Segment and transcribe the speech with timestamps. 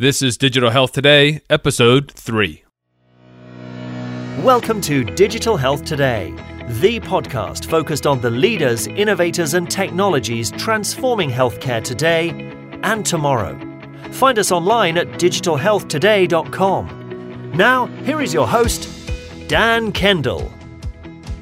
[0.00, 2.62] This is Digital Health Today, Episode 3.
[4.44, 6.32] Welcome to Digital Health Today,
[6.68, 12.28] the podcast focused on the leaders, innovators, and technologies transforming healthcare today
[12.84, 13.58] and tomorrow.
[14.12, 17.52] Find us online at digitalhealthtoday.com.
[17.56, 18.88] Now, here is your host,
[19.48, 20.48] Dan Kendall.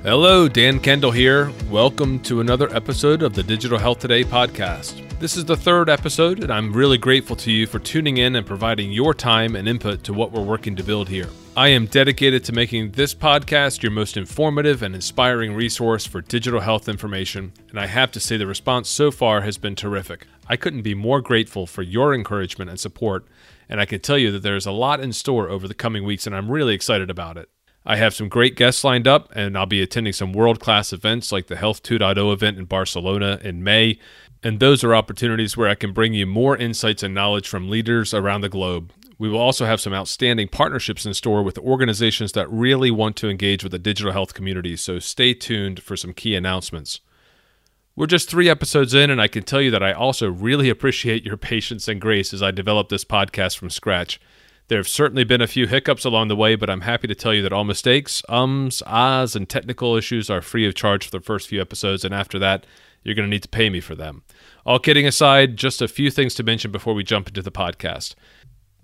[0.03, 1.53] Hello, Dan Kendall here.
[1.69, 5.06] Welcome to another episode of the Digital Health Today podcast.
[5.19, 8.47] This is the third episode, and I'm really grateful to you for tuning in and
[8.47, 11.31] providing your time and input to what we're working to build here.
[11.57, 16.61] I am dedicated to making this podcast your most informative and inspiring resource for digital
[16.61, 20.27] health information, and I have to say the response so far has been terrific.
[20.49, 23.27] I couldn't be more grateful for your encouragement and support,
[23.71, 26.27] and I can tell you that there's a lot in store over the coming weeks,
[26.27, 27.49] and I'm really excited about it.
[27.89, 31.31] I have some great guests lined up, and I'll be attending some world class events
[31.31, 34.01] like the Health 2.0 event in Barcelona in May
[34.43, 38.15] and those are opportunities where I can bring you more insights and knowledge from leaders
[38.15, 38.93] around the globe.
[39.19, 43.31] We will also have some outstanding partnerships in store with organizations that really want to
[43.31, 47.01] engage with the digital health community, so stay tuned for some key announcements.
[47.97, 51.25] We're just three episodes in, and I can tell you that I also really appreciate
[51.25, 54.21] your patience and grace as I develop this podcast from scratch.
[54.69, 57.33] There have certainly been a few hiccups along the way, but I'm happy to tell
[57.33, 61.25] you that all mistakes, ums, ahs, and technical issues are free of charge for the
[61.25, 62.67] first few episodes, and after that,
[63.07, 64.25] you're going to need to pay me for them.
[64.65, 68.17] All kidding aside, just a few things to mention before we jump into the podcast.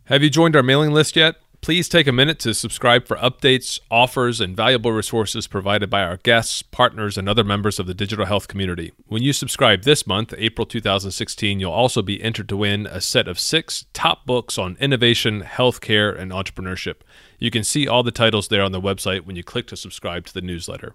[0.04, 1.36] Have you joined our mailing list yet?
[1.60, 6.16] Please take a minute to subscribe for updates, offers, and valuable resources provided by our
[6.16, 8.92] guests, partners, and other members of the digital health community.
[9.06, 13.28] When you subscribe this month, April 2016, you'll also be entered to win a set
[13.28, 16.96] of six top books on innovation, healthcare, and entrepreneurship.
[17.38, 20.26] You can see all the titles there on the website when you click to subscribe
[20.26, 20.94] to the newsletter.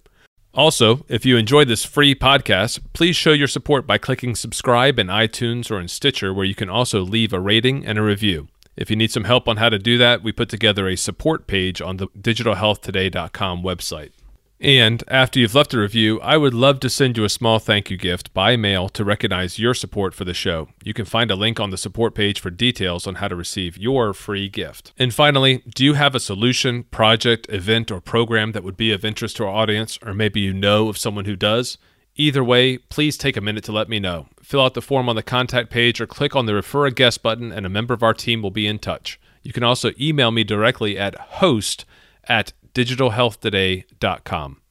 [0.58, 5.06] Also, if you enjoyed this free podcast, please show your support by clicking subscribe in
[5.06, 8.48] iTunes or in Stitcher, where you can also leave a rating and a review.
[8.76, 11.46] If you need some help on how to do that, we put together a support
[11.46, 14.14] page on the digitalhealthtoday.com website.
[14.60, 17.92] And after you've left a review, I would love to send you a small thank
[17.92, 20.70] you gift by mail to recognize your support for the show.
[20.84, 23.78] You can find a link on the support page for details on how to receive
[23.78, 24.94] your free gift.
[24.98, 29.06] And finally, do you have a solution, project, event, or program that would be of
[29.06, 31.78] interest to our audience, or maybe you know of someone who does?
[32.16, 34.26] Either way, please take a minute to let me know.
[34.42, 37.22] Fill out the form on the contact page or click on the refer a guest
[37.22, 39.20] button, and a member of our team will be in touch.
[39.44, 41.86] You can also email me directly at host
[42.28, 44.62] at digitalhealthtoday.com.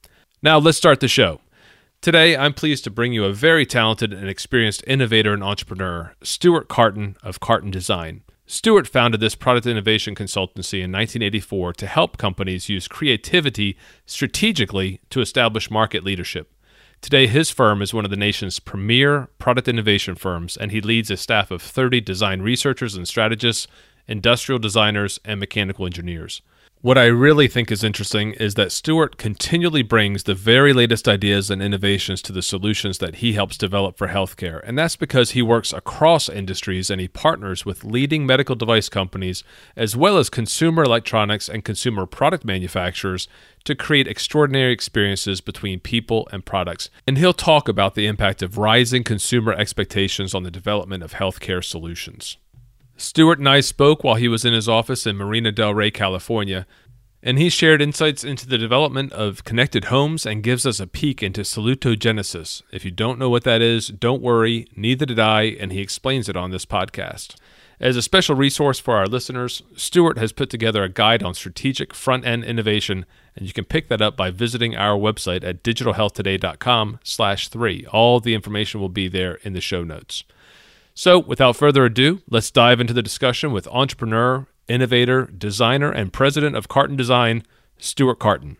[0.41, 1.41] Now, let's start the show.
[1.99, 6.69] Today, I'm pleased to bring you a very talented and experienced innovator and entrepreneur, Stuart
[6.69, 8.21] Karten of Karten Design.
[8.45, 15.19] Stuart founded this product innovation consultancy in 1984 to help companies use creativity strategically to
[15.19, 16.53] establish market leadership.
[17.01, 21.11] Today, his firm is one of the nation's premier product innovation firms, and he leads
[21.11, 23.67] a staff of 30 design researchers and strategists,
[24.07, 26.41] industrial designers, and mechanical engineers.
[26.81, 31.49] What I really think is interesting is that Stuart continually brings the very latest ideas
[31.49, 34.61] and innovations to the solutions that he helps develop for healthcare.
[34.63, 39.43] And that's because he works across industries and he partners with leading medical device companies
[39.75, 43.27] as well as consumer electronics and consumer product manufacturers
[43.63, 46.91] to create extraordinary experiences between people and products.
[47.07, 51.63] And he'll talk about the impact of rising consumer expectations on the development of healthcare
[51.63, 52.37] solutions.
[52.97, 56.65] Stuart and I spoke while he was in his office in Marina Del Rey, California,
[57.21, 61.21] and he shared insights into the development of connected homes and gives us a peek
[61.21, 62.63] into salutogenesis.
[62.71, 66.27] If you don't know what that is, don't worry, neither did I, and he explains
[66.27, 67.35] it on this podcast.
[67.79, 71.93] As a special resource for our listeners, Stuart has put together a guide on strategic
[71.93, 76.99] front end innovation, and you can pick that up by visiting our website at digitalhealthtoday.com
[77.03, 77.85] slash three.
[77.91, 80.23] All the information will be there in the show notes.
[80.97, 86.55] So, without further ado, let's dive into the discussion with entrepreneur, innovator, designer, and president
[86.55, 87.43] of Karten Design,
[87.77, 88.57] Stuart Karten.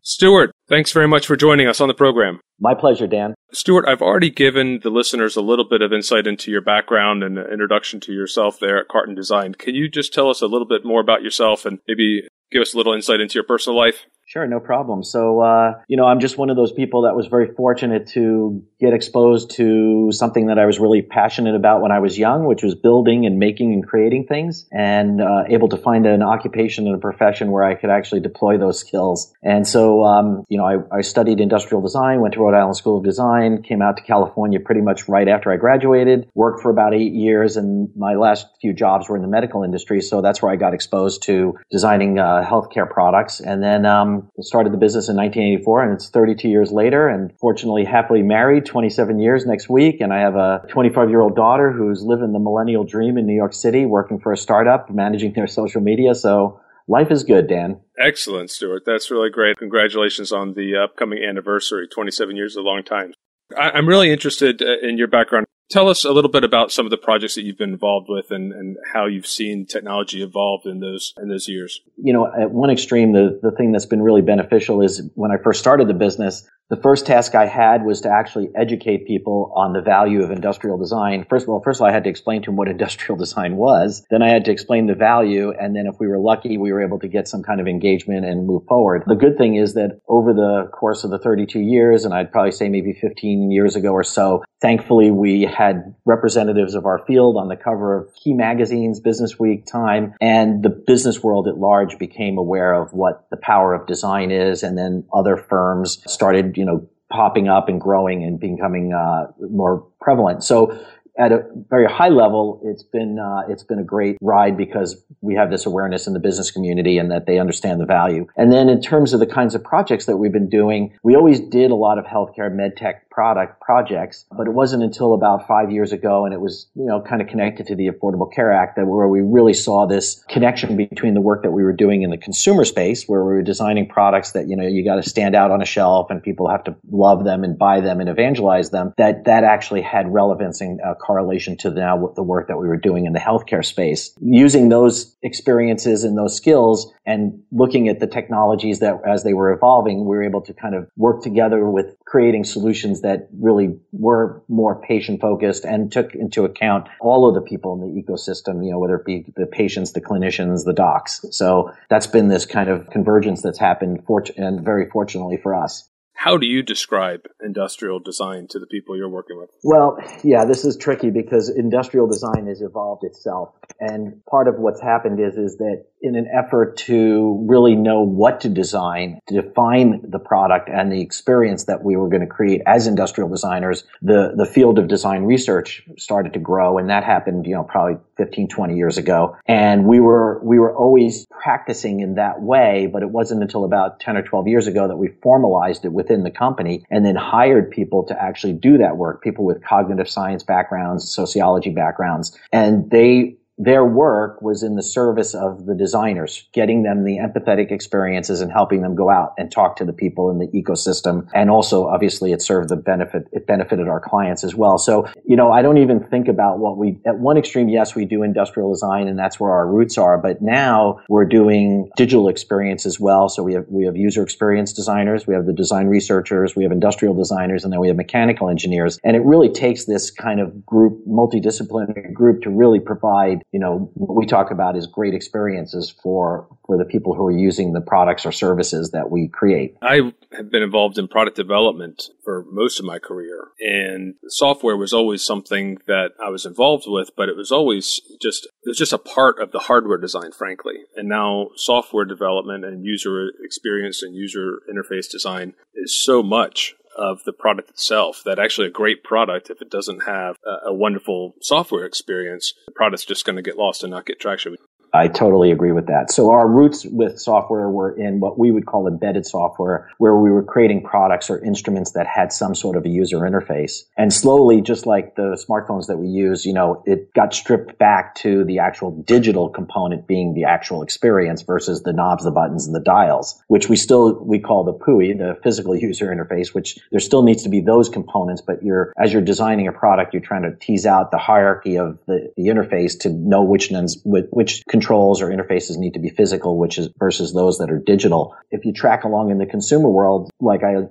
[0.00, 2.38] Stuart, thanks very much for joining us on the program.
[2.60, 3.34] My pleasure, Dan.
[3.52, 7.36] Stuart, I've already given the listeners a little bit of insight into your background and
[7.36, 9.54] an introduction to yourself there at Karten Design.
[9.56, 12.74] Can you just tell us a little bit more about yourself and maybe give us
[12.74, 14.06] a little insight into your personal life?
[14.32, 15.02] Sure, no problem.
[15.02, 18.64] So, uh, you know, I'm just one of those people that was very fortunate to
[18.80, 22.62] get exposed to something that I was really passionate about when I was young, which
[22.62, 26.94] was building and making and creating things, and uh, able to find an occupation and
[26.94, 29.34] a profession where I could actually deploy those skills.
[29.42, 32.96] And so, um, you know, I, I, studied industrial design, went to Rhode Island School
[32.96, 36.94] of Design, came out to California pretty much right after I graduated, worked for about
[36.94, 40.00] eight years, and my last few jobs were in the medical industry.
[40.00, 43.38] So that's where I got exposed to designing uh, healthcare products.
[43.38, 47.32] And then, um, um, started the business in 1984 and it's 32 years later and
[47.40, 50.00] fortunately happily married 27 years next week.
[50.00, 53.34] And I have a 25 year old daughter who's living the millennial dream in New
[53.34, 56.14] York City, working for a startup, managing their social media.
[56.14, 57.80] So life is good, Dan.
[57.98, 58.82] Excellent, Stuart.
[58.86, 59.56] That's really great.
[59.58, 61.88] Congratulations on the upcoming anniversary.
[61.88, 63.12] 27 years is a long time.
[63.56, 65.46] I'm really interested uh, in your background.
[65.72, 68.30] Tell us a little bit about some of the projects that you've been involved with
[68.30, 71.80] and, and how you've seen technology evolve in those in those years.
[71.96, 75.38] You know, at one extreme, the, the thing that's been really beneficial is when I
[75.42, 79.74] first started the business, the first task I had was to actually educate people on
[79.74, 81.26] the value of industrial design.
[81.28, 83.56] First of all, first of all, I had to explain to them what industrial design
[83.56, 84.02] was.
[84.08, 85.52] Then I had to explain the value.
[85.52, 88.24] And then if we were lucky, we were able to get some kind of engagement
[88.24, 89.02] and move forward.
[89.06, 92.52] The good thing is that over the course of the 32 years, and I'd probably
[92.52, 97.48] say maybe 15 years ago or so, thankfully we had representatives of our field on
[97.48, 102.38] the cover of key magazines, Business Week, Time, and the business world at large became
[102.38, 104.62] aware of what the power of design is.
[104.62, 109.84] And then other firms started, you know, popping up and growing and becoming uh, more
[110.00, 110.44] prevalent.
[110.44, 110.78] So
[111.18, 115.34] at a very high level, it's been uh, it's been a great ride because we
[115.34, 118.28] have this awareness in the business community and that they understand the value.
[118.36, 121.40] And then in terms of the kinds of projects that we've been doing, we always
[121.40, 125.92] did a lot of healthcare medtech product projects, but it wasn't until about five years
[125.92, 128.86] ago, and it was you know kind of connected to the Affordable Care Act that
[128.86, 132.16] where we really saw this connection between the work that we were doing in the
[132.16, 135.50] consumer space, where we were designing products that you know you got to stand out
[135.50, 138.94] on a shelf and people have to love them and buy them and evangelize them.
[138.96, 142.78] That that actually had relevance and uh, correlation to now the work that we were
[142.78, 144.16] doing in the healthcare space.
[144.20, 149.52] Using those experiences and those skills and looking at the technologies that as they were
[149.52, 154.42] evolving, we were able to kind of work together with creating solutions that really were
[154.48, 158.70] more patient focused and took into account all of the people in the ecosystem, you
[158.70, 161.24] know, whether it be the patients, the clinicians, the docs.
[161.30, 164.02] So that's been this kind of convergence that's happened,
[164.36, 165.88] and very fortunately for us.
[166.14, 169.50] How do you describe industrial design to the people you're working with?
[169.64, 173.56] Well, yeah, this is tricky because industrial design has evolved itself.
[173.80, 178.40] And part of what's happened is, is that in an effort to really know what
[178.40, 182.60] to design, to define the product and the experience that we were going to create
[182.66, 186.78] as industrial designers, the, the field of design research started to grow.
[186.78, 189.36] And that happened, you know, probably 15, 20 years ago.
[189.46, 194.00] And we were, we were always practicing in that way, but it wasn't until about
[194.00, 197.70] 10 or 12 years ago that we formalized it within the company and then hired
[197.70, 202.36] people to actually do that work, people with cognitive science backgrounds, sociology backgrounds.
[202.52, 207.70] And they their work was in the service of the designers, getting them the empathetic
[207.70, 211.28] experiences and helping them go out and talk to the people in the ecosystem.
[211.34, 214.78] And also, obviously, it served the benefit, it benefited our clients as well.
[214.78, 218.06] So, you know, I don't even think about what we, at one extreme, yes, we
[218.06, 220.16] do industrial design and that's where our roots are.
[220.16, 223.28] But now we're doing digital experience as well.
[223.28, 226.72] So we have, we have user experience designers, we have the design researchers, we have
[226.72, 228.98] industrial designers, and then we have mechanical engineers.
[229.04, 233.90] And it really takes this kind of group, multidisciplinary group to really provide you know,
[233.94, 237.82] what we talk about is great experiences for, for the people who are using the
[237.82, 239.76] products or services that we create.
[239.82, 244.92] I have been involved in product development for most of my career and software was
[244.92, 248.92] always something that I was involved with, but it was always just, it was just
[248.92, 250.84] a part of the hardware design, frankly.
[250.96, 257.24] And now software development and user experience and user interface design is so much of
[257.24, 258.22] the product itself.
[258.24, 262.72] That actually a great product, if it doesn't have a, a wonderful software experience, the
[262.72, 264.56] product's just going to get lost and not get traction.
[264.94, 266.10] I totally agree with that.
[266.10, 270.30] So our roots with software were in what we would call embedded software, where we
[270.30, 273.84] were creating products or instruments that had some sort of a user interface.
[273.96, 278.14] And slowly, just like the smartphones that we use, you know, it got stripped back
[278.16, 282.74] to the actual digital component being the actual experience versus the knobs, the buttons, and
[282.74, 287.00] the dials, which we still, we call the PUI, the physical user interface, which there
[287.00, 290.42] still needs to be those components, but you're, as you're designing a product, you're trying
[290.42, 295.22] to tease out the hierarchy of the, the interface to know which ones, which controls
[295.22, 298.34] or interfaces need to be physical, which is versus those that are digital.
[298.50, 300.88] If you track along in the consumer world, like I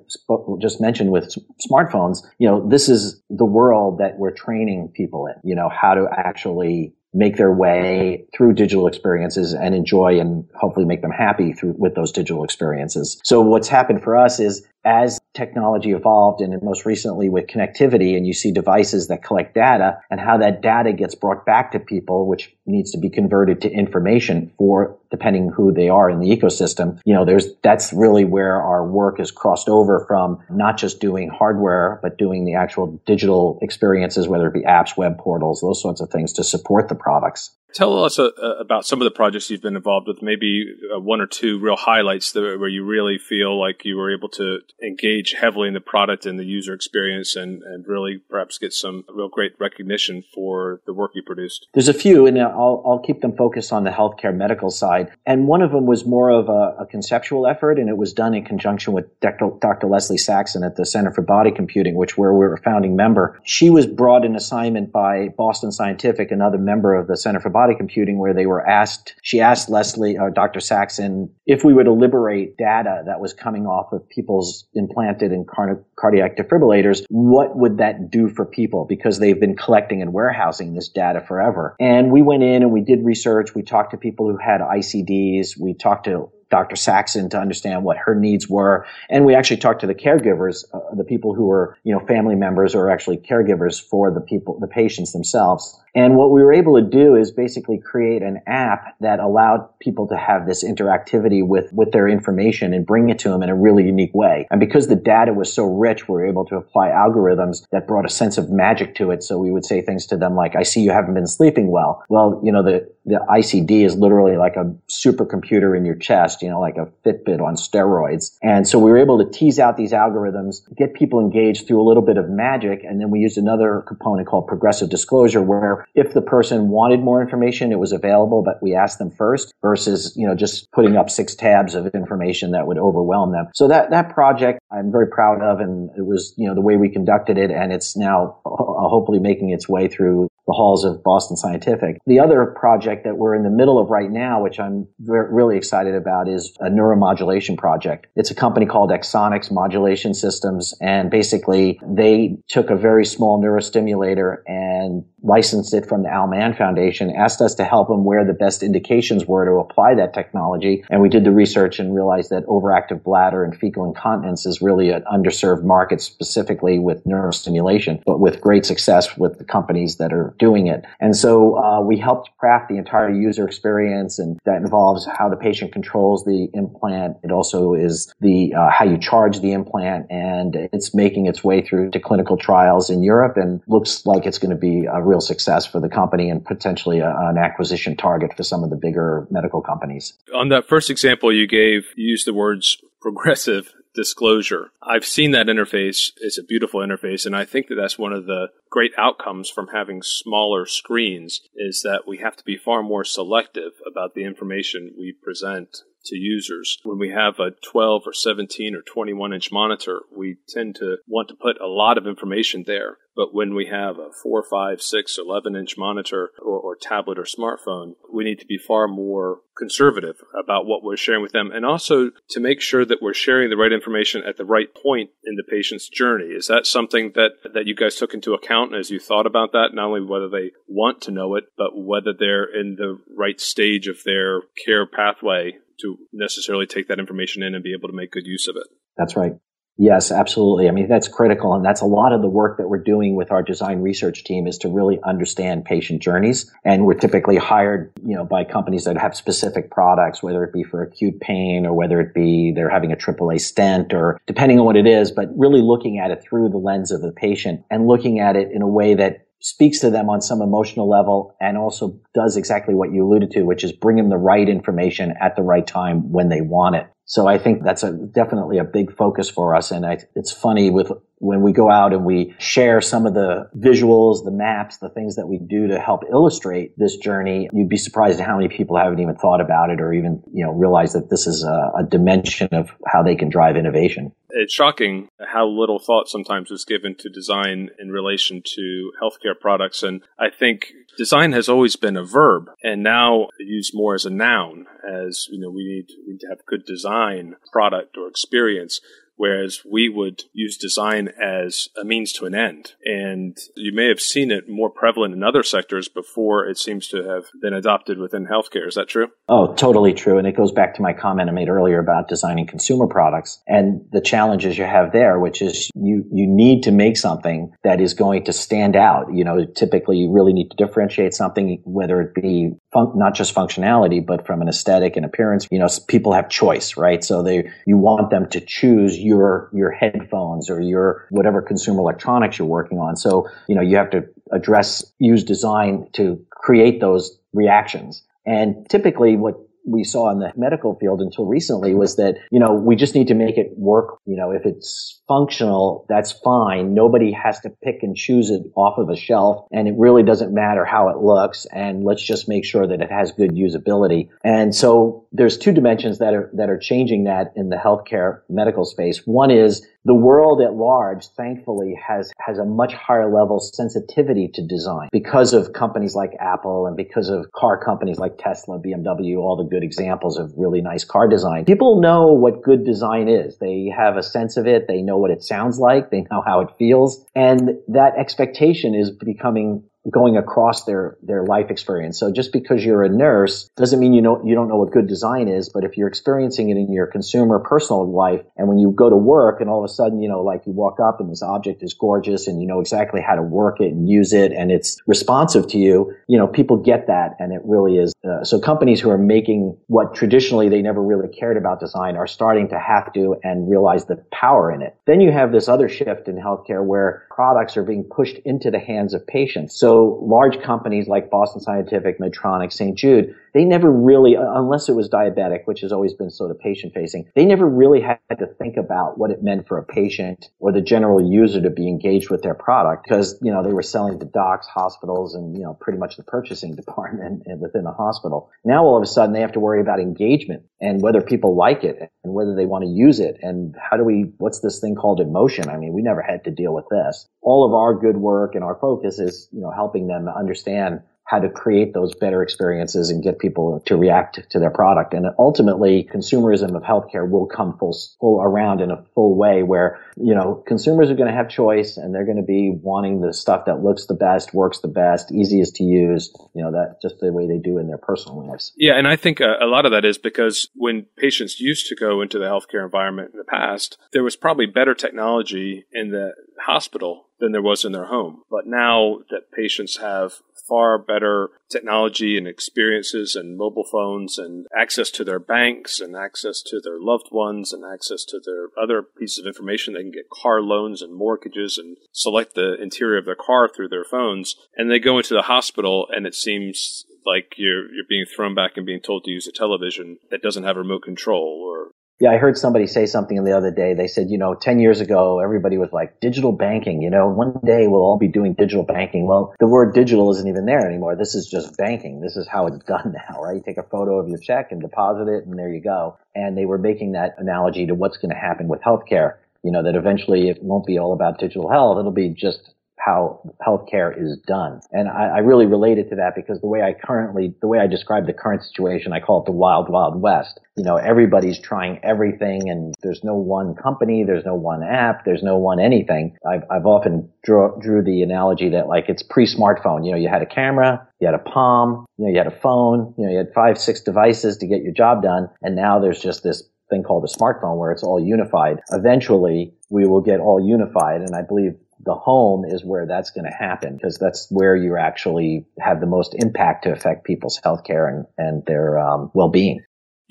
[0.59, 1.35] just mentioned with
[1.69, 5.93] smartphones, you know, this is the world that we're training people in, you know, how
[5.93, 11.51] to actually make their way through digital experiences and enjoy and hopefully make them happy
[11.51, 13.19] through with those digital experiences.
[13.25, 18.25] So what's happened for us is as technology evolved and most recently with connectivity and
[18.27, 22.27] you see devices that collect data and how that data gets brought back to people,
[22.27, 26.99] which needs to be converted to information for depending who they are in the ecosystem.
[27.05, 31.29] You know, there's, that's really where our work is crossed over from not just doing
[31.29, 36.01] hardware, but doing the actual digital experiences, whether it be apps, web portals, those sorts
[36.01, 37.51] of things to support the products.
[37.73, 40.99] Tell us uh, uh, about some of the projects you've been involved with, maybe uh,
[40.99, 44.59] one or two real highlights that, where you really feel like you were able to
[44.83, 49.05] engage heavily in the product and the user experience and, and really perhaps get some
[49.13, 51.67] real great recognition for the work you produced.
[51.73, 55.11] There's a few, and I'll, I'll keep them focused on the healthcare medical side.
[55.25, 58.33] And one of them was more of a, a conceptual effort, and it was done
[58.33, 59.51] in conjunction with Dr.
[59.61, 59.87] Dr.
[59.87, 63.39] Leslie Saxon at the Center for Body Computing, which where we are a founding member.
[63.43, 67.60] She was brought an assignment by Boston Scientific, another member of the Center for Body
[67.61, 70.59] body computing where they were asked, she asked Leslie, uh, Dr.
[70.59, 75.47] Saxon, if we were to liberate data that was coming off of people's implanted and
[75.47, 78.85] car- cardiac defibrillators, what would that do for people?
[78.89, 81.75] Because they've been collecting and warehousing this data forever.
[81.79, 83.53] And we went in and we did research.
[83.53, 85.49] We talked to people who had ICDs.
[85.59, 86.75] We talked to Dr.
[86.75, 88.85] Saxon to understand what her needs were.
[89.09, 92.35] And we actually talked to the caregivers, uh, the people who were, you know, family
[92.35, 95.79] members or actually caregivers for the people, the patients themselves.
[95.93, 100.07] And what we were able to do is basically create an app that allowed people
[100.07, 103.55] to have this interactivity with, with their information and bring it to them in a
[103.55, 104.47] really unique way.
[104.51, 108.05] And because the data was so rich, we were able to apply algorithms that brought
[108.05, 109.23] a sense of magic to it.
[109.23, 112.03] So we would say things to them like, I see you haven't been sleeping well.
[112.09, 116.49] Well, you know, the, the ICD is literally like a supercomputer in your chest, you
[116.49, 118.37] know, like a Fitbit on steroids.
[118.41, 121.87] And so we were able to tease out these algorithms, get people engaged through a
[121.87, 122.83] little bit of magic.
[122.83, 127.21] And then we used another component called progressive disclosure where if the person wanted more
[127.21, 131.09] information, it was available, but we asked them first versus, you know, just putting up
[131.09, 133.47] six tabs of information that would overwhelm them.
[133.53, 136.77] So that, that project I'm very proud of and it was, you know, the way
[136.77, 141.37] we conducted it and it's now hopefully making its way through the halls of Boston
[141.37, 141.97] Scientific.
[142.05, 145.95] The other project that we're in the middle of right now, which I'm really excited
[145.95, 148.07] about, is a neuromodulation project.
[148.15, 154.37] It's a company called Axonics Modulation Systems, and basically they took a very small neurostimulator
[154.47, 158.33] and licensed it from the Al Mann Foundation, asked us to help them where the
[158.33, 162.45] best indications were to apply that technology, and we did the research and realized that
[162.47, 168.41] overactive bladder and fecal incontinence is really an underserved market specifically with neurostimulation, but with
[168.41, 170.85] great success with the companies that are doing it.
[170.99, 175.35] And so uh, we helped craft the entire user experience, and that involves how the
[175.35, 177.17] patient controls the implant.
[177.23, 181.61] It also is the uh, how you charge the implant, and it's making its way
[181.61, 185.21] through to clinical trials in Europe, and looks like it's going to be a real
[185.21, 189.27] success for the company and potentially a, an acquisition target for some of the bigger
[189.29, 190.13] medical companies.
[190.33, 194.71] On that first example you gave, you used the words progressive disclosure.
[194.81, 196.11] I've seen that interface.
[196.17, 197.25] It's a beautiful interface.
[197.25, 201.81] And I think that that's one of the great outcomes from having smaller screens is
[201.83, 206.77] that we have to be far more selective about the information we present to users.
[206.83, 211.29] When we have a 12 or 17 or 21 inch monitor, we tend to want
[211.29, 212.97] to put a lot of information there.
[213.15, 217.23] But when we have a 4, 5, 6, 11 inch monitor or, or tablet or
[217.23, 221.65] smartphone, we need to be far more conservative about what we're sharing with them and
[221.65, 225.35] also to make sure that we're sharing the right information at the right point in
[225.35, 226.27] the patient's journey.
[226.27, 229.69] Is that something that, that you guys took into account as you thought about that?
[229.73, 233.87] Not only whether they want to know it, but whether they're in the right stage
[233.87, 238.11] of their care pathway to necessarily take that information in and be able to make
[238.11, 238.67] good use of it.
[238.97, 239.33] That's right.
[239.77, 240.67] Yes, absolutely.
[240.67, 241.55] I mean, that's critical.
[241.55, 244.45] And that's a lot of the work that we're doing with our design research team
[244.45, 246.51] is to really understand patient journeys.
[246.63, 250.63] And we're typically hired, you know, by companies that have specific products, whether it be
[250.63, 254.65] for acute pain or whether it be they're having a AAA stent or depending on
[254.65, 257.87] what it is, but really looking at it through the lens of the patient and
[257.87, 261.57] looking at it in a way that speaks to them on some emotional level and
[261.57, 265.35] also does exactly what you alluded to, which is bring them the right information at
[265.35, 266.87] the right time when they want it.
[267.11, 269.71] So I think that's a, definitely a big focus for us.
[269.71, 273.49] And I, it's funny with when we go out and we share some of the
[273.53, 277.75] visuals, the maps, the things that we do to help illustrate this journey, you'd be
[277.75, 280.93] surprised at how many people haven't even thought about it or even, you know, realize
[280.93, 284.13] that this is a, a dimension of how they can drive innovation.
[284.29, 289.83] It's shocking how little thought sometimes is given to design in relation to healthcare products.
[289.83, 294.09] And I think design has always been a verb and now used more as a
[294.09, 298.81] noun as, you know, we need, we need to have good design product or experience
[299.15, 302.73] whereas we would use design as a means to an end.
[302.85, 307.03] And you may have seen it more prevalent in other sectors before it seems to
[307.03, 308.67] have been adopted within healthcare.
[308.67, 309.07] Is that true?
[309.27, 310.17] Oh, totally true.
[310.17, 313.85] And it goes back to my comment I made earlier about designing consumer products and
[313.91, 317.93] the challenges you have there, which is you, you need to make something that is
[317.93, 319.13] going to stand out.
[319.13, 323.35] You know, typically you really need to differentiate something, whether it be fun- not just
[323.35, 325.47] functionality, but from an aesthetic and appearance.
[325.51, 327.03] You know, people have choice, right?
[327.03, 332.39] So they, you want them to choose your your headphones or your whatever consumer electronics
[332.39, 332.95] you're working on.
[332.95, 338.03] So you know you have to address use design to create those reactions.
[338.25, 342.53] And typically what we saw in the medical field until recently was that, you know,
[342.53, 343.99] we just need to make it work.
[344.05, 346.73] You know, if it's functional, that's fine.
[346.73, 350.33] Nobody has to pick and choose it off of a shelf and it really doesn't
[350.33, 351.45] matter how it looks.
[351.53, 354.09] And let's just make sure that it has good usability.
[354.23, 358.65] And so there's two dimensions that are, that are changing that in the healthcare medical
[358.65, 359.01] space.
[359.05, 364.45] One is the world at large, thankfully, has, has a much higher level sensitivity to
[364.45, 369.35] design because of companies like Apple and because of car companies like Tesla, BMW, all
[369.35, 371.45] the good examples of really nice car design.
[371.45, 373.37] People know what good design is.
[373.39, 374.67] They have a sense of it.
[374.67, 375.89] They know what it sounds like.
[375.89, 377.03] They know how it feels.
[377.15, 381.99] And that expectation is becoming going across their their life experience.
[381.99, 384.87] So just because you're a nurse doesn't mean you know you don't know what good
[384.87, 388.71] design is, but if you're experiencing it in your consumer personal life and when you
[388.71, 391.09] go to work and all of a sudden, you know, like you walk up and
[391.09, 394.31] this object is gorgeous and you know exactly how to work it and use it
[394.31, 398.23] and it's responsive to you, you know, people get that and it really is uh,
[398.23, 402.49] so companies who are making what traditionally they never really cared about design are starting
[402.49, 404.75] to have to and realize the power in it.
[404.85, 408.59] Then you have this other shift in healthcare where products are being pushed into the
[408.59, 409.59] hands of patients.
[409.59, 412.77] So so large companies like Boston Scientific, Medtronic, St.
[412.77, 416.39] Jude, they never really, uh, unless it was diabetic, which has always been sort of
[416.39, 420.29] patient facing, they never really had to think about what it meant for a patient
[420.39, 423.61] or the general user to be engaged with their product because, you know, they were
[423.61, 428.29] selling to docs, hospitals, and, you know, pretty much the purchasing department within the hospital.
[428.43, 431.63] Now all of a sudden they have to worry about engagement and whether people like
[431.63, 434.75] it and whether they want to use it and how do we, what's this thing
[434.75, 435.49] called emotion?
[435.49, 437.07] I mean, we never had to deal with this.
[437.21, 440.81] All of our good work and our focus is, you know, helping them understand
[441.11, 444.93] how to create those better experiences and get people to react to their product.
[444.93, 449.81] And ultimately, consumerism of healthcare will come full, full around in a full way where,
[449.97, 453.13] you know, consumers are going to have choice and they're going to be wanting the
[453.13, 456.95] stuff that looks the best, works the best, easiest to use, you know, that just
[457.01, 458.53] the way they do in their personal lives.
[458.55, 458.77] Yeah.
[458.77, 462.01] And I think a, a lot of that is because when patients used to go
[462.01, 467.09] into the healthcare environment in the past, there was probably better technology in the hospital
[467.21, 468.23] than there was in their home.
[468.29, 474.89] But now that patients have far better technology and experiences and mobile phones and access
[474.91, 479.19] to their banks and access to their loved ones and access to their other pieces
[479.19, 479.73] of information.
[479.73, 483.69] They can get car loans and mortgages and select the interior of their car through
[483.69, 484.35] their phones.
[484.55, 488.51] And they go into the hospital and it seems like you're you're being thrown back
[488.55, 492.17] and being told to use a television that doesn't have remote control or yeah, I
[492.17, 493.75] heard somebody say something the other day.
[493.75, 497.39] They said, you know, 10 years ago, everybody was like, digital banking, you know, one
[497.45, 499.05] day we'll all be doing digital banking.
[499.05, 500.95] Well, the word digital isn't even there anymore.
[500.95, 502.01] This is just banking.
[502.01, 503.35] This is how it's done now, right?
[503.35, 505.95] You take a photo of your check and deposit it and there you go.
[506.15, 509.17] And they were making that analogy to what's going to happen with healthcare.
[509.43, 511.77] You know, that eventually it won't be all about digital health.
[511.77, 512.51] It'll be just
[512.83, 514.59] how healthcare is done.
[514.71, 517.67] And I, I, really related to that because the way I currently, the way I
[517.67, 520.39] describe the current situation, I call it the wild, wild west.
[520.57, 525.21] You know, everybody's trying everything and there's no one company, there's no one app, there's
[525.21, 526.17] no one anything.
[526.27, 529.85] I've, I've often drew, drew the analogy that like it's pre-smartphone.
[529.85, 532.39] You know, you had a camera, you had a palm, you know, you had a
[532.41, 535.29] phone, you know, you had five, six devices to get your job done.
[535.41, 538.59] And now there's just this thing called a smartphone where it's all unified.
[538.71, 541.01] Eventually we will get all unified.
[541.01, 544.77] And I believe the home is where that's going to happen because that's where you
[544.77, 549.63] actually have the most impact to affect people's healthcare and, and their um, well-being.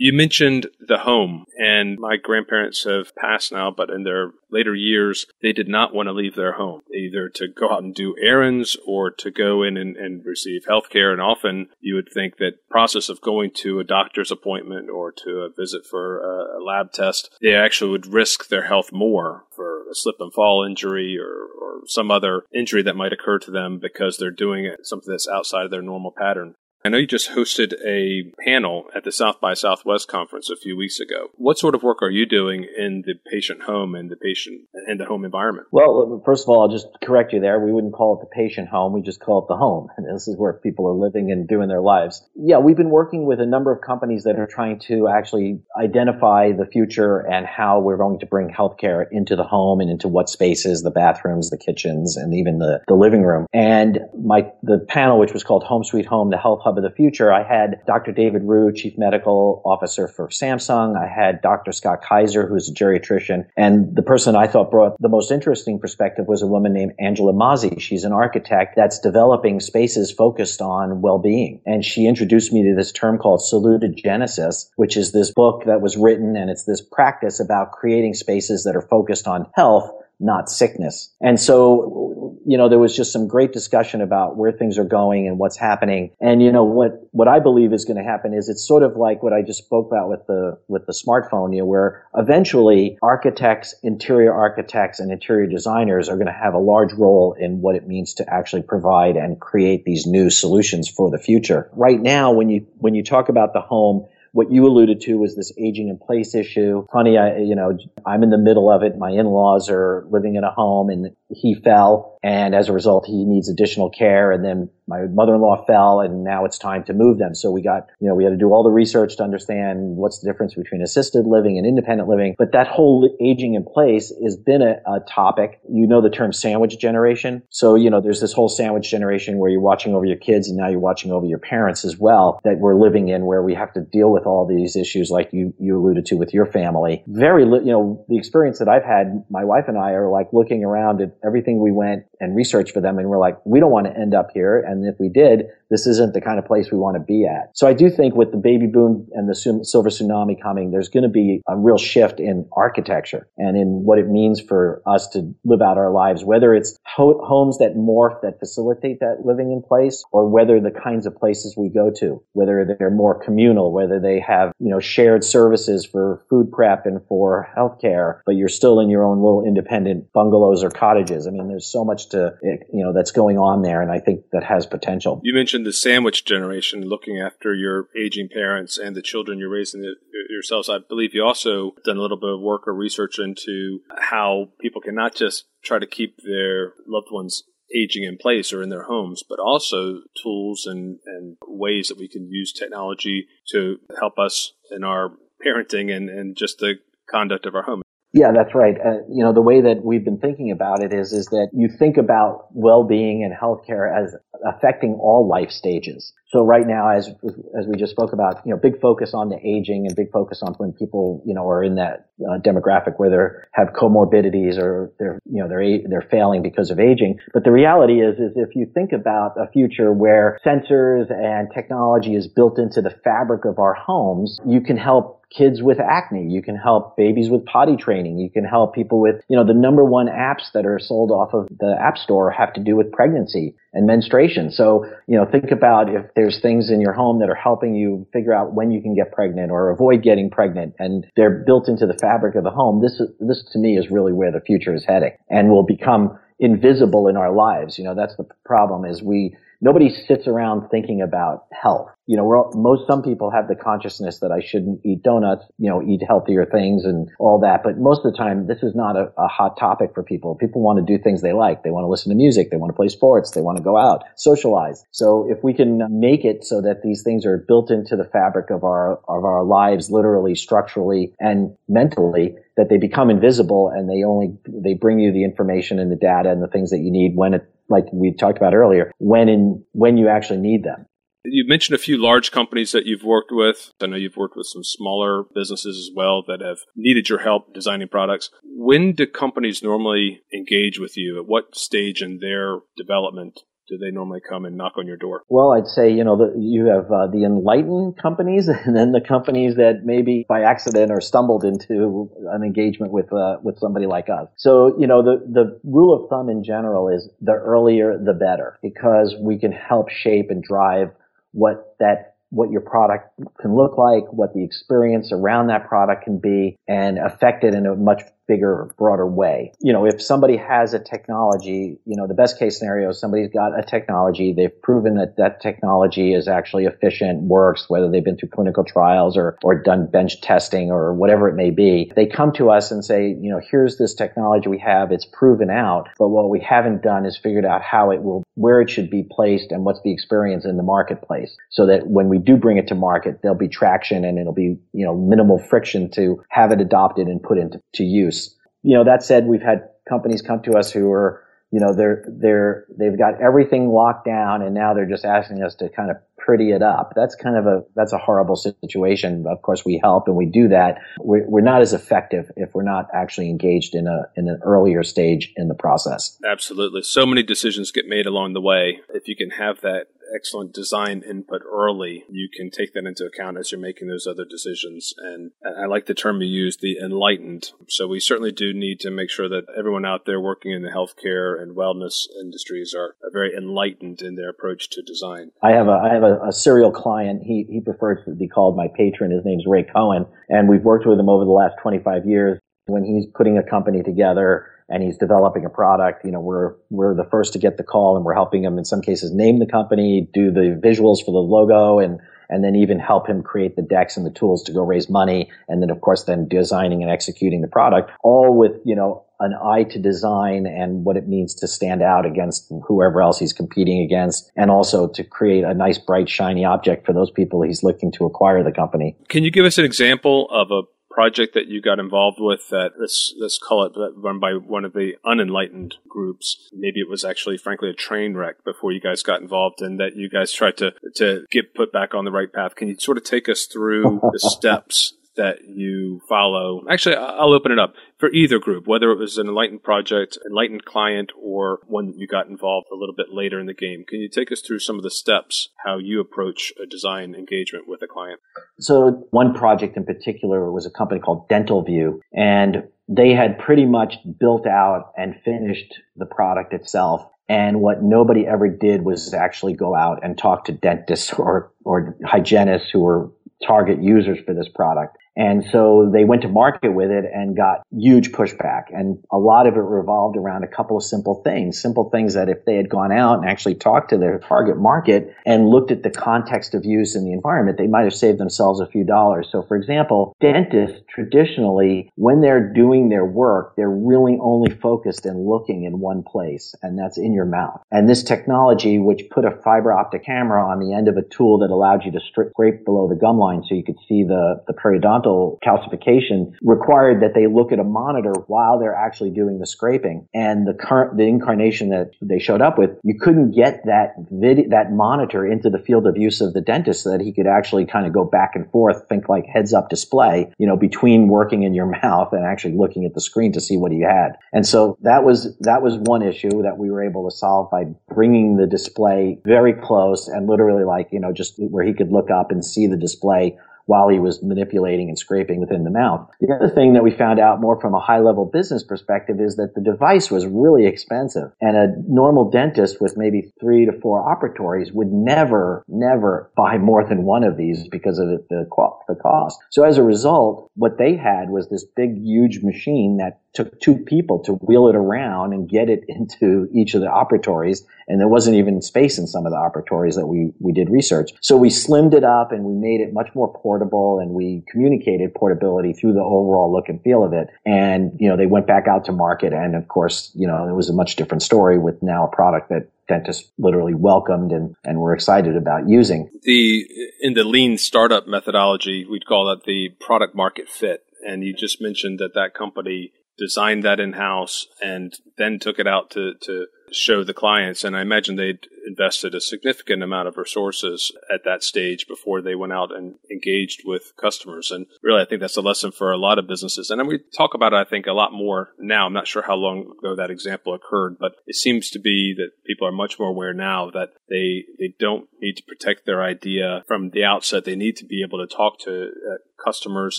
[0.03, 5.27] You mentioned the home, and my grandparents have passed now, but in their later years,
[5.43, 8.79] they did not want to leave their home, either to go out and do errands
[8.87, 11.13] or to go in and, and receive health care.
[11.13, 15.41] And often you would think that process of going to a doctor's appointment or to
[15.41, 19.83] a visit for a, a lab test, they actually would risk their health more for
[19.91, 23.79] a slip and fall injury or, or some other injury that might occur to them
[23.79, 26.55] because they're doing something that's outside of their normal pattern.
[26.83, 30.79] I know you just hosted a panel at the South by Southwest conference a few
[30.79, 31.29] weeks ago.
[31.35, 34.99] What sort of work are you doing in the patient home and the patient and
[34.99, 35.67] the home environment?
[35.73, 37.61] Well, first of all, I'll just correct you there.
[37.61, 38.95] We wouldn't call it the patient home.
[38.95, 39.89] We just call it the home.
[39.99, 42.27] And this is where people are living and doing their lives.
[42.35, 46.53] Yeah, we've been working with a number of companies that are trying to actually identify
[46.53, 50.31] the future and how we're going to bring healthcare into the home and into what
[50.31, 53.47] spaces, the bathrooms, the kitchens, and even the, the living room.
[53.53, 56.95] And my, the panel, which was called Home Sweet Home, the Health Hub of the
[56.95, 58.13] Future, I had Dr.
[58.13, 60.97] David Rhew, Chief Medical Officer for Samsung.
[60.97, 61.73] I had Dr.
[61.73, 63.47] Scott Kaiser, who's a geriatrician.
[63.57, 67.33] And the person I thought brought the most interesting perspective was a woman named Angela
[67.33, 67.81] Mazzi.
[67.81, 71.61] She's an architect that's developing spaces focused on well-being.
[71.67, 75.97] And she introduced me to this term called salutogenesis, which is this book that was
[75.97, 81.13] written and it's this practice about creating spaces that are focused on health not sickness.
[81.21, 82.11] And so
[82.47, 85.57] you know, there was just some great discussion about where things are going and what's
[85.57, 86.11] happening.
[86.21, 88.97] And, you know, what, what I believe is going to happen is it's sort of
[88.97, 92.99] like what I just spoke about with the, with the smartphone, you know, where eventually
[93.03, 97.77] architects, interior architects and interior designers are going to have a large role in what
[97.77, 101.71] it means to actually provide and create these new solutions for the future.
[101.73, 105.37] Right now, when you, when you talk about the home, what you alluded to was
[105.37, 106.87] this aging in place issue.
[106.93, 108.97] Honey, I, you know, I'm in the middle of it.
[108.97, 113.25] My in-laws are living in a home and he fell and as a result he
[113.25, 114.33] needs additional care.
[114.33, 117.35] And then my mother-in-law fell and now it's time to move them.
[117.35, 120.21] So we got you know we had to do all the research to understand what's
[120.21, 122.35] the difference between assisted living and independent living.
[122.39, 125.61] But that whole aging in place has been a, a topic.
[125.71, 127.43] You know the term sandwich generation.
[127.51, 130.57] So you know there's this whole sandwich generation where you're watching over your kids and
[130.57, 133.73] now you're watching over your parents as well that we're living in where we have
[133.75, 137.03] to deal with all these issues like you you alluded to with your family.
[137.07, 140.65] Very you know the experience that I've had my wife and I are like looking
[140.65, 143.87] around at everything we went and researched for them and we're like, we don't want
[143.87, 144.61] to end up here.
[144.61, 147.51] And if we did, this isn't the kind of place we want to be at.
[147.55, 151.05] So I do think with the baby boom and the silver tsunami coming, there's going
[151.05, 155.35] to be a real shift in architecture and in what it means for us to
[155.45, 159.63] live out our lives, whether it's ho- homes that morph, that facilitate that living in
[159.63, 164.01] place, or whether the kinds of places we go to, whether they're more communal, whether
[164.01, 168.81] they have, you know, shared services for food prep and for healthcare, but you're still
[168.81, 171.27] in your own little independent bungalows or cottages.
[171.27, 173.83] I mean, there's so much to, eh, you know, that's going on there.
[173.83, 175.21] And I think that has potential.
[175.23, 179.83] You mentioned the sandwich generation, looking after your aging parents and the children you're raising
[180.29, 180.69] yourselves.
[180.69, 184.81] I believe you also done a little bit of work or research into how people
[184.81, 187.43] can not just try to keep their loved ones
[187.75, 192.09] aging in place or in their homes, but also tools and, and ways that we
[192.09, 195.13] can use technology to help us in our
[195.45, 196.75] parenting and, and just the
[197.11, 197.83] conduct of our home.
[198.13, 198.75] Yeah, that's right.
[198.75, 201.69] Uh, you know, the way that we've been thinking about it is, is that you
[201.69, 206.13] think about well-being and healthcare as affecting all life stages.
[206.29, 209.37] So right now, as, as we just spoke about, you know, big focus on the
[209.37, 213.11] aging and big focus on when people, you know, are in that uh, demographic where
[213.11, 217.19] they have comorbidities or they're, you know, they're, they're failing because of aging.
[217.33, 222.15] But the reality is, is if you think about a future where sensors and technology
[222.15, 226.27] is built into the fabric of our homes, you can help kids with acne.
[226.29, 228.19] You can help babies with potty training.
[228.19, 231.33] You can help people with, you know, the number one apps that are sold off
[231.35, 234.51] of the app store have to do with pregnancy and menstruation.
[234.51, 238.07] So, you know, think about if there's things in your home that are helping you
[238.13, 241.87] figure out when you can get pregnant or avoid getting pregnant and they're built into
[241.87, 242.83] the fabric of the home.
[242.83, 247.07] This this to me is really where the future is heading and will become invisible
[247.07, 247.79] in our lives.
[247.79, 251.91] You know, that's the problem is we, nobody sits around thinking about health.
[252.11, 255.71] You know, all, most, some people have the consciousness that I shouldn't eat donuts, you
[255.71, 257.63] know, eat healthier things and all that.
[257.63, 260.35] But most of the time, this is not a, a hot topic for people.
[260.35, 261.63] People want to do things they like.
[261.63, 262.51] They want to listen to music.
[262.51, 263.31] They want to play sports.
[263.31, 264.83] They want to go out, socialize.
[264.91, 268.51] So if we can make it so that these things are built into the fabric
[268.51, 274.03] of our, of our lives, literally, structurally, and mentally, that they become invisible and they
[274.03, 277.15] only, they bring you the information and the data and the things that you need
[277.15, 280.87] when it, like we talked about earlier, when in, when you actually need them.
[281.25, 283.73] You mentioned a few large companies that you've worked with.
[283.81, 287.53] I know you've worked with some smaller businesses as well that have needed your help
[287.53, 288.31] designing products.
[288.43, 291.19] When do companies normally engage with you?
[291.19, 295.23] At what stage in their development do they normally come and knock on your door?
[295.29, 299.01] Well, I'd say, you know, the, you have uh, the enlightened companies and then the
[299.01, 304.09] companies that maybe by accident or stumbled into an engagement with, uh, with somebody like
[304.09, 304.29] us.
[304.37, 308.59] So, you know, the, the rule of thumb in general is the earlier the better
[308.63, 310.89] because we can help shape and drive
[311.33, 316.19] what that what your product can look like, what the experience around that product can
[316.19, 319.53] be, and affect it in a much bigger, broader way.
[319.61, 323.31] You know, if somebody has a technology, you know, the best case scenario is somebody's
[323.31, 328.17] got a technology, they've proven that that technology is actually efficient, works, whether they've been
[328.17, 331.91] through clinical trials or, or done bench testing or whatever it may be.
[331.97, 335.51] They come to us and say, you know, here's this technology we have, it's proven
[335.51, 338.91] out, but what we haven't done is figured out how it will, where it should
[338.91, 342.59] be placed and what's the experience in the marketplace so that when we do bring
[342.59, 346.53] it to market, there'll be traction and it'll be, you know, minimal friction to have
[346.53, 348.20] it adopted and put into to use
[348.63, 352.05] you know, that said, we've had companies come to us who are, you know, they're,
[352.09, 355.97] they're, they've got everything locked down and now they're just asking us to kind of
[356.31, 356.93] pretty it up.
[356.95, 359.25] That's kind of a that's a horrible situation.
[359.27, 360.79] Of course, we help and we do that.
[360.99, 364.83] We're, we're not as effective if we're not actually engaged in a in an earlier
[364.83, 366.19] stage in the process.
[366.25, 368.81] Absolutely, so many decisions get made along the way.
[368.91, 373.39] If you can have that excellent design input early, you can take that into account
[373.39, 374.93] as you're making those other decisions.
[374.99, 377.53] And I like the term you used, the enlightened.
[377.69, 380.69] So we certainly do need to make sure that everyone out there working in the
[380.69, 385.31] healthcare and wellness industries are, are very enlightened in their approach to design.
[385.43, 387.23] I have a I have a, a serial client.
[387.25, 389.11] He he prefers to be called my patron.
[389.11, 392.39] His name's Ray Cohen, and we've worked with him over the last 25 years.
[392.67, 396.95] When he's putting a company together and he's developing a product, you know, we're, we're
[396.95, 399.47] the first to get the call and we're helping him in some cases name the
[399.47, 403.63] company, do the visuals for the logo and, and then even help him create the
[403.63, 405.29] decks and the tools to go raise money.
[405.49, 409.35] And then of course then designing and executing the product all with, you know, an
[409.35, 413.83] eye to design and what it means to stand out against whoever else he's competing
[413.83, 417.93] against and also to create a nice bright shiny object for those people he's looking
[417.93, 418.97] to acquire the company.
[419.09, 420.63] Can you give us an example of a
[421.01, 424.75] project that you got involved with that let's let's call it run by one of
[424.75, 426.51] the unenlightened groups.
[426.53, 429.97] Maybe it was actually frankly a train wreck before you guys got involved and that
[429.97, 432.55] you guys tried to to get put back on the right path.
[432.55, 436.63] Can you sort of take us through the steps that you follow.
[436.71, 440.65] Actually, I'll open it up for either group, whether it was an enlightened project, enlightened
[440.65, 443.85] client, or one that you got involved a little bit later in the game.
[443.87, 447.69] Can you take us through some of the steps, how you approach a design engagement
[447.69, 448.19] with a client?
[448.61, 453.67] So one project in particular was a company called Dental View and they had pretty
[453.67, 457.07] much built out and finished the product itself.
[457.29, 461.97] And what nobody ever did was actually go out and talk to dentists or, or
[462.05, 463.11] hygienists who were
[463.47, 464.97] target users for this product.
[465.17, 468.65] And so they went to market with it and got huge pushback.
[468.71, 472.29] And a lot of it revolved around a couple of simple things, simple things that
[472.29, 475.83] if they had gone out and actually talked to their target market and looked at
[475.83, 479.29] the context of use in the environment, they might have saved themselves a few dollars.
[479.31, 485.27] So for example, dentists traditionally, when they're doing their work, they're really only focused and
[485.27, 487.61] looking in one place, and that's in your mouth.
[487.71, 491.39] And this technology, which put a fiber optic camera on the end of a tool
[491.39, 494.43] that allowed you to strip scrape below the gum line so you could see the,
[494.47, 495.00] the periodontal
[495.45, 500.09] calcification required that they look at a monitor while they're actually doing the scraping.
[500.15, 504.49] And the current, the incarnation that they showed up with, you couldn't get that video,
[504.51, 507.67] that monitor into the field of use of the dentist so that he could actually
[507.67, 511.43] kind of go back and forth, think like heads up display, you know, between working
[511.43, 514.13] in your mouth and actually looking at the screen to see what he had.
[514.33, 517.65] And so that was, that was one issue that we were able to solve by
[517.89, 522.11] bringing the display very close and literally like, you know, just where he could look
[522.11, 523.39] up and see the display
[523.71, 526.11] while he was manipulating and scraping within the mouth.
[526.21, 529.37] The other thing that we found out more from a high level business perspective is
[529.37, 534.03] that the device was really expensive and a normal dentist with maybe three to four
[534.03, 539.39] operatories would never, never buy more than one of these because of the, the, cost.
[539.51, 543.77] So as a result, what they had was this big, huge machine that took two
[543.77, 547.61] people to wheel it around and get it into each of the operatories.
[547.87, 551.11] And there wasn't even space in some of the operatories that we, we did research.
[551.21, 555.15] So we slimmed it up and we made it much more portable and we communicated
[555.15, 557.29] portability through the overall look and feel of it.
[557.47, 559.33] And, you know, they went back out to market.
[559.33, 562.49] And of course, you know, it was a much different story with now a product
[562.51, 566.11] that dentists literally welcomed and, and were excited about using.
[566.23, 566.67] The,
[567.01, 570.85] in the lean startup methodology, we'd call that the product market fit.
[571.07, 575.67] And you just mentioned that that company designed that in house and then took it
[575.67, 577.65] out to, to show the clients.
[577.65, 582.35] And I imagine they'd invested a significant amount of resources at that stage before they
[582.35, 584.51] went out and engaged with customers.
[584.51, 586.71] And really, I think that's a lesson for a lot of businesses.
[586.71, 588.87] And we talk about it, I think, a lot more now.
[588.87, 592.31] I'm not sure how long ago that example occurred, but it seems to be that
[592.47, 596.63] people are much more aware now that they, they don't need to protect their idea
[596.67, 597.45] from the outset.
[597.45, 599.99] They need to be able to talk to uh, customers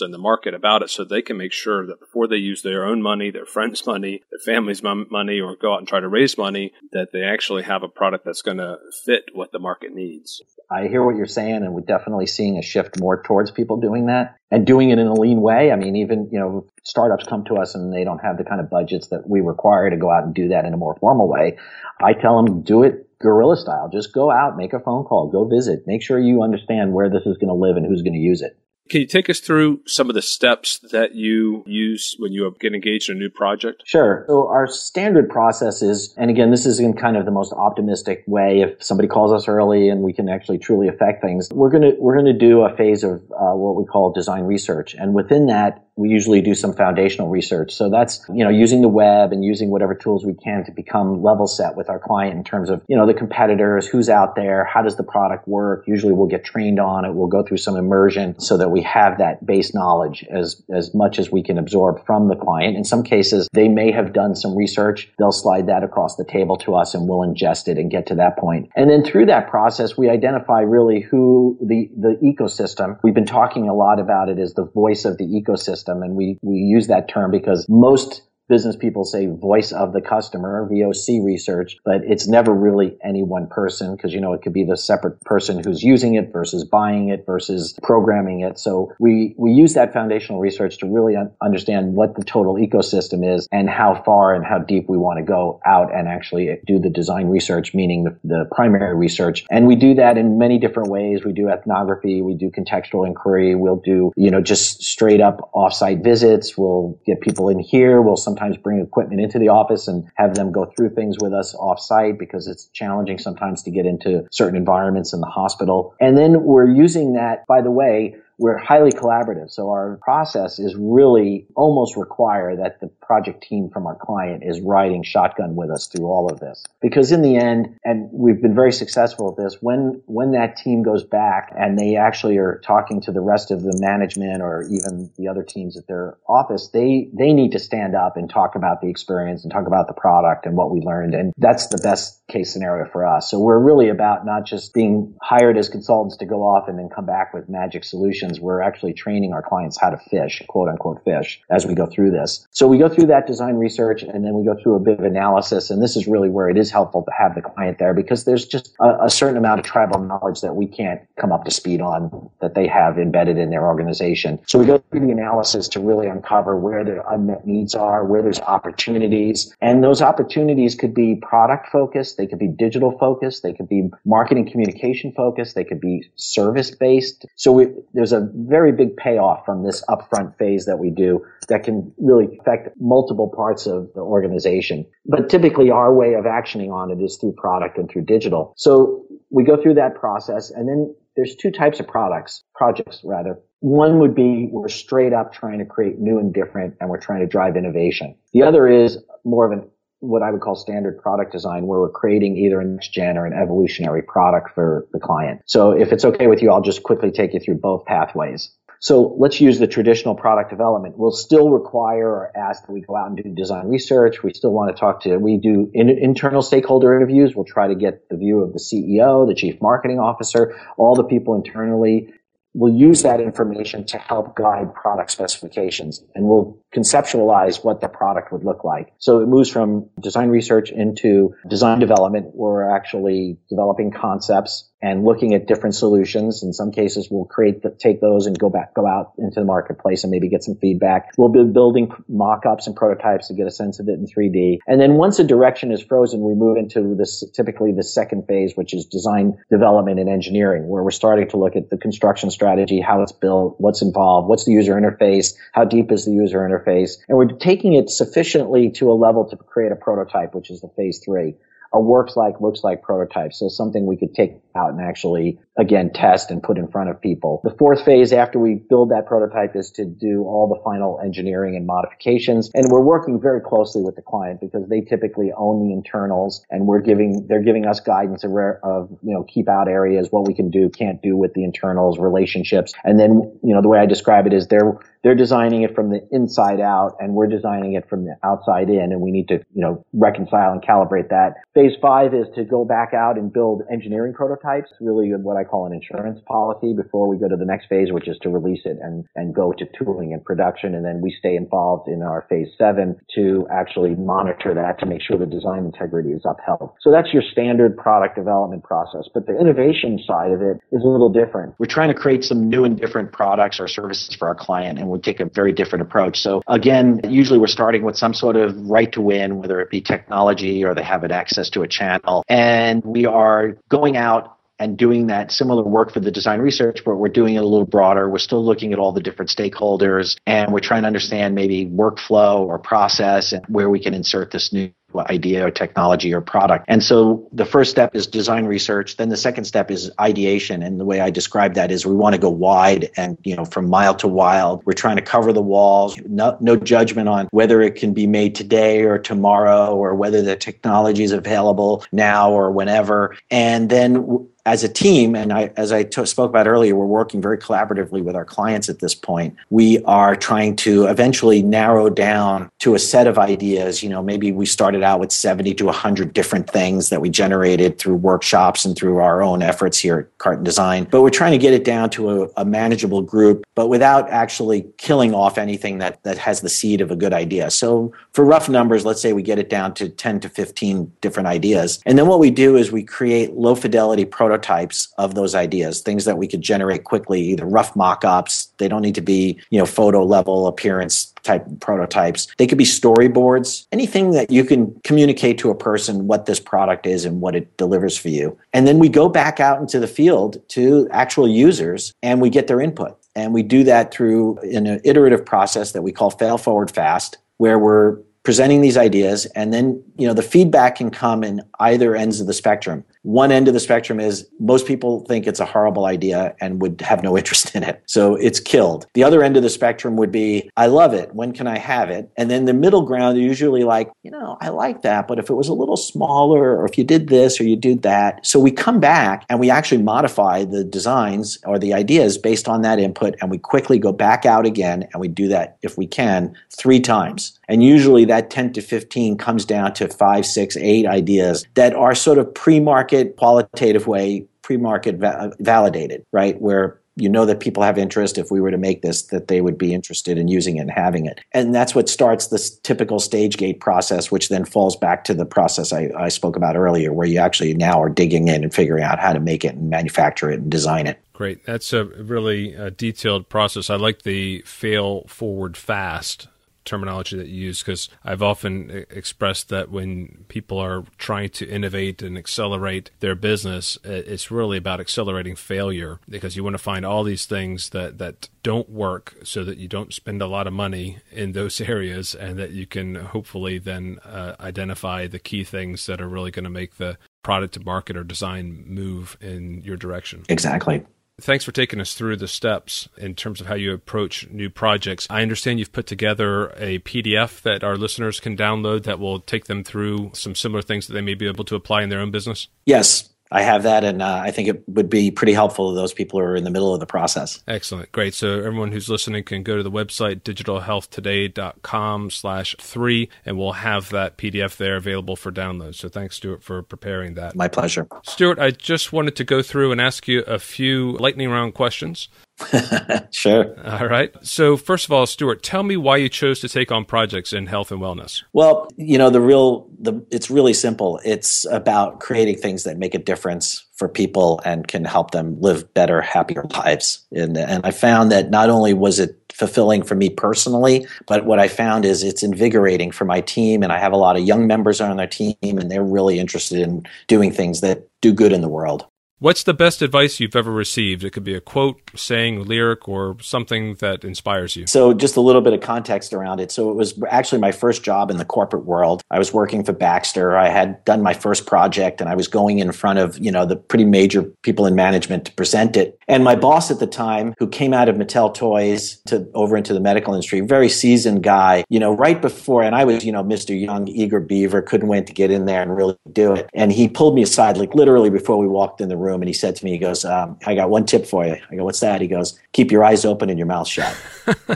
[0.00, 2.84] and the market about it so they can make sure that before they use their
[2.84, 6.38] own money, their friends' money, their family's money, or go out and try to raise
[6.38, 10.42] money, that they actually have a product that's going to fit what the market needs.
[10.70, 14.06] I hear what you're saying, and we're definitely seeing a shift more towards people doing
[14.06, 15.70] that and doing it in a lean way.
[15.70, 18.60] I mean, even, you know, startups come to us and they don't have the kind
[18.60, 21.28] of budgets that we require to go out and do that in a more formal
[21.28, 21.58] way.
[22.00, 23.88] I tell them, do it guerrilla style.
[23.90, 27.24] Just go out, make a phone call, go visit, make sure you understand where this
[27.24, 28.58] is going to live and who's going to use it.
[28.92, 32.74] Can you take us through some of the steps that you use when you get
[32.74, 33.84] engaged in a new project?
[33.86, 34.26] Sure.
[34.28, 38.22] So our standard process is, and again, this is in kind of the most optimistic
[38.26, 38.60] way.
[38.60, 42.22] If somebody calls us early and we can actually truly affect things, we're to, we're
[42.22, 44.92] to do a phase of uh, what we call design research.
[44.92, 47.72] And within that, we usually do some foundational research.
[47.72, 51.22] So that's, you know, using the web and using whatever tools we can to become
[51.22, 54.64] level set with our client in terms of, you know, the competitors, who's out there,
[54.64, 55.84] how does the product work?
[55.86, 57.12] Usually we'll get trained on it.
[57.12, 61.18] We'll go through some immersion so that we have that base knowledge as, as much
[61.18, 62.76] as we can absorb from the client.
[62.76, 65.12] In some cases, they may have done some research.
[65.18, 68.14] They'll slide that across the table to us and we'll ingest it and get to
[68.14, 68.70] that point.
[68.74, 73.68] And then through that process, we identify really who the, the ecosystem, we've been talking
[73.68, 75.81] a lot about it as the voice of the ecosystem.
[75.88, 80.68] And we, we use that term because most business people say voice of the customer,
[80.70, 84.62] VOC research, but it's never really any one person because, you know, it could be
[84.62, 88.58] the separate person who's using it versus buying it versus programming it.
[88.58, 93.26] So we, we use that foundational research to really un- understand what the total ecosystem
[93.26, 96.78] is and how far and how deep we want to go out and actually do
[96.78, 99.46] the design research, meaning the, the primary research.
[99.50, 101.24] And we do that in many different ways.
[101.24, 102.20] We do ethnography.
[102.20, 103.54] We do contextual inquiry.
[103.54, 106.58] We'll do, you know, just straight up offsite visits.
[106.58, 108.02] We'll get people in here.
[108.02, 111.32] We'll sometimes sometimes bring equipment into the office and have them go through things with
[111.32, 115.94] us off site because it's challenging sometimes to get into certain environments in the hospital.
[116.00, 119.52] And then we're using that, by the way, we're highly collaborative.
[119.52, 124.60] So our process is really almost require that the project team from our client is
[124.60, 126.64] riding shotgun with us through all of this.
[126.80, 130.82] Because in the end, and we've been very successful at this, when, when that team
[130.82, 135.08] goes back and they actually are talking to the rest of the management or even
[135.16, 138.80] the other teams at their office, they, they need to stand up and talk about
[138.80, 141.14] the experience and talk about the product and what we learned.
[141.14, 143.30] And that's the best case scenario for us.
[143.30, 146.88] So we're really about not just being hired as consultants to go off and then
[146.88, 151.02] come back with magic solutions we're actually training our clients how to fish, quote unquote
[151.04, 152.46] fish, as we go through this.
[152.50, 155.04] So we go through that design research and then we go through a bit of
[155.04, 155.70] analysis.
[155.70, 158.46] And this is really where it is helpful to have the client there because there's
[158.46, 161.80] just a, a certain amount of tribal knowledge that we can't come up to speed
[161.80, 164.38] on that they have embedded in their organization.
[164.46, 168.22] So we go through the analysis to really uncover where the unmet needs are, where
[168.22, 169.54] there's opportunities.
[169.60, 172.16] And those opportunities could be product focused.
[172.16, 173.42] They could be digital focused.
[173.42, 175.54] They could be marketing communication focused.
[175.54, 177.26] They could be service based.
[177.36, 181.64] So we, there's a very big payoff from this upfront phase that we do that
[181.64, 184.86] can really affect multiple parts of the organization.
[185.06, 188.54] But typically our way of actioning on it is through product and through digital.
[188.56, 193.38] So we go through that process and then there's two types of products, projects rather.
[193.60, 197.20] One would be we're straight up trying to create new and different and we're trying
[197.20, 198.16] to drive innovation.
[198.32, 199.70] The other is more of an
[200.02, 203.24] what I would call standard product design where we're creating either a next gen or
[203.24, 205.42] an evolutionary product for the client.
[205.46, 208.50] So if it's okay with you, I'll just quickly take you through both pathways.
[208.80, 210.98] So let's use the traditional product development.
[210.98, 214.24] We'll still require or ask that we go out and do design research.
[214.24, 217.36] We still want to talk to, we do in, internal stakeholder interviews.
[217.36, 221.04] We'll try to get the view of the CEO, the chief marketing officer, all the
[221.04, 222.12] people internally
[222.54, 228.32] we'll use that information to help guide product specifications and we'll conceptualize what the product
[228.32, 228.92] would look like.
[228.98, 232.34] So it moves from design research into design development.
[232.34, 236.42] We're actually developing concepts and looking at different solutions.
[236.42, 239.46] In some cases, we'll create the, take those and go back, go out into the
[239.46, 241.12] marketplace and maybe get some feedback.
[241.16, 244.58] We'll be building mock-ups and prototypes to get a sense of it in 3D.
[244.66, 248.54] And then once a direction is frozen, we move into this, typically the second phase,
[248.56, 252.80] which is design development and engineering, where we're starting to look at the construction strategy,
[252.80, 256.96] how it's built, what's involved, what's the user interface, how deep is the user interface.
[257.08, 260.68] And we're taking it sufficiently to a level to create a prototype, which is the
[260.76, 261.34] phase three
[261.72, 263.32] a works like, looks like prototype.
[263.32, 267.00] So something we could take out and actually, again, test and put in front of
[267.00, 267.40] people.
[267.44, 271.56] The fourth phase after we build that prototype is to do all the final engineering
[271.56, 272.50] and modifications.
[272.54, 276.66] And we're working very closely with the client because they typically own the internals and
[276.66, 278.32] we're giving, they're giving us guidance of,
[278.62, 281.98] of you know, keep out areas, what we can do, can't do with the internals,
[281.98, 282.74] relationships.
[282.84, 285.90] And then, you know, the way I describe it is they're, they're designing it from
[285.90, 289.34] the inside out and we're designing it from the outside in and we need to,
[289.54, 291.34] you know, reconcile and calibrate that.
[291.62, 295.64] Phase five is to go back out and build engineering prototypes, really what I call
[295.64, 298.78] an insurance policy before we go to the next phase, which is to release it
[298.82, 300.74] and, and go to tooling and production.
[300.74, 305.02] And then we stay involved in our phase seven to actually monitor that to make
[305.02, 306.72] sure the design integrity is upheld.
[306.80, 309.04] So that's your standard product development process.
[309.14, 311.54] But the innovation side of it is a little different.
[311.60, 314.88] We're trying to create some new and different products or services for our client and
[314.88, 316.18] we take a very different approach.
[316.18, 319.80] So again, usually we're starting with some sort of right to win, whether it be
[319.80, 322.24] technology or they have access to a channel.
[322.28, 326.96] And we are going out and doing that similar work for the design research, but
[326.96, 328.08] we're doing it a little broader.
[328.08, 332.40] We're still looking at all the different stakeholders and we're trying to understand maybe workflow
[332.40, 336.64] or process and where we can insert this new idea or technology or product.
[336.68, 338.96] And so the first step is design research.
[338.96, 340.62] Then the second step is ideation.
[340.62, 343.44] And the way I describe that is we want to go wide and, you know,
[343.44, 344.62] from mile to wild.
[344.64, 348.34] We're trying to cover the walls, no, no judgment on whether it can be made
[348.34, 353.16] today or tomorrow or whether the technology is available now or whenever.
[353.30, 357.22] And then as a team, and I, as I t- spoke about earlier, we're working
[357.22, 359.36] very collaboratively with our clients at this point.
[359.50, 363.82] We are trying to eventually narrow down to a set of ideas.
[363.84, 367.78] You know, maybe we started out with 70 to 100 different things that we generated
[367.78, 370.88] through workshops and through our own efforts here at Karten Design.
[370.90, 374.66] But we're trying to get it down to a, a manageable group, but without actually
[374.76, 377.48] killing off anything that, that has the seed of a good idea.
[377.50, 381.28] So for rough numbers, let's say we get it down to 10 to 15 different
[381.28, 381.80] ideas.
[381.86, 385.82] And then what we do is we create low fidelity prototypes prototypes of those ideas,
[385.82, 388.48] things that we could generate quickly, either rough mock-ups.
[388.56, 392.28] They don't need to be, you know, photo level appearance type prototypes.
[392.38, 396.86] They could be storyboards, anything that you can communicate to a person what this product
[396.86, 398.38] is and what it delivers for you.
[398.54, 402.46] And then we go back out into the field to actual users and we get
[402.46, 402.98] their input.
[403.14, 407.58] And we do that through an iterative process that we call fail forward fast, where
[407.58, 412.20] we're presenting these ideas and then you know the feedback can come in either ends
[412.20, 415.86] of the spectrum one end of the spectrum is most people think it's a horrible
[415.86, 417.82] idea and would have no interest in it.
[417.86, 418.86] So it's killed.
[418.94, 421.14] The other end of the spectrum would be i love it.
[421.14, 422.10] When can i have it?
[422.16, 425.34] And then the middle ground usually like you know i like that but if it
[425.34, 428.24] was a little smaller or if you did this or you did that.
[428.24, 432.62] So we come back and we actually modify the designs or the ideas based on
[432.62, 435.86] that input and we quickly go back out again and we do that if we
[435.86, 440.86] can three times and usually that 10 to 15 comes down to five, six, eight
[440.86, 446.40] ideas that are sort of pre market, qualitative way, pre market va- validated, right?
[446.40, 448.16] Where you know that people have interest.
[448.16, 450.70] If we were to make this that they would be interested in using it and
[450.70, 451.20] having it.
[451.32, 455.26] And that's what starts this typical stage gate process which then falls back to the
[455.26, 458.82] process I, I, spoke about earlier where you actually now are digging in and figuring
[458.82, 460.98] out how to make it and manufacture it and design it.
[461.12, 461.44] Great.
[461.44, 463.68] That's a really uh, detailed process.
[463.68, 466.28] I like the fail forward fast
[466.64, 472.02] terminology that you use because I've often expressed that when people are trying to innovate
[472.02, 477.04] and accelerate their business, it's really about accelerating failure because you want to find all
[477.04, 480.98] these things that, that don't work so that you don't spend a lot of money
[481.10, 486.00] in those areas and that you can hopefully then uh, identify the key things that
[486.00, 490.24] are really going to make the product to market or design move in your direction.
[490.28, 490.84] Exactly.
[491.22, 495.06] Thanks for taking us through the steps in terms of how you approach new projects.
[495.08, 499.44] I understand you've put together a PDF that our listeners can download that will take
[499.44, 502.10] them through some similar things that they may be able to apply in their own
[502.10, 502.48] business.
[502.66, 505.94] Yes, I have that, and uh, I think it would be pretty helpful to those
[505.94, 507.42] people who are in the middle of the process.
[507.48, 508.12] Excellent, great.
[508.12, 513.88] So everyone who's listening can go to the website digitalhealthtoday.com slash three, and we'll have
[513.88, 515.74] that PDF there available for download.
[515.74, 517.34] So thanks, Stuart, for preparing that.
[517.34, 517.88] My pleasure.
[518.02, 522.08] Stuart, I just wanted to go through and ask you a few lightning round questions.
[523.10, 523.54] sure.
[523.66, 524.14] All right.
[524.22, 527.46] So, first of all, Stuart, tell me why you chose to take on projects in
[527.46, 528.22] health and wellness.
[528.32, 531.00] Well, you know, the real, the it's really simple.
[531.04, 535.72] It's about creating things that make a difference for people and can help them live
[535.74, 537.04] better, happier lives.
[537.12, 541.38] And and I found that not only was it fulfilling for me personally, but what
[541.38, 543.62] I found is it's invigorating for my team.
[543.62, 546.60] And I have a lot of young members on their team, and they're really interested
[546.60, 548.86] in doing things that do good in the world.
[549.22, 551.04] What's the best advice you've ever received?
[551.04, 554.66] It could be a quote, saying, lyric, or something that inspires you.
[554.66, 556.50] So, just a little bit of context around it.
[556.50, 559.00] So, it was actually my first job in the corporate world.
[559.12, 560.36] I was working for Baxter.
[560.36, 563.46] I had done my first project and I was going in front of, you know,
[563.46, 565.96] the pretty major people in management to present it.
[566.08, 569.72] And my boss at the time, who came out of Mattel Toys to over into
[569.72, 573.22] the medical industry, very seasoned guy, you know, right before, and I was, you know,
[573.22, 573.58] Mr.
[573.58, 576.50] Young, eager beaver, couldn't wait to get in there and really do it.
[576.54, 579.28] And he pulled me aside, like literally before we walked in the room room and
[579.28, 581.36] he said to me, he goes, um, I got one tip for you.
[581.50, 582.00] I go, what's that?
[582.00, 583.96] He goes, keep your eyes open and your mouth shut.